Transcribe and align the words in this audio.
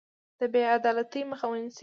د 0.39 0.41
بې 0.53 0.61
عدالتۍ 0.77 1.21
مخه 1.31 1.45
ونیسو. 1.49 1.79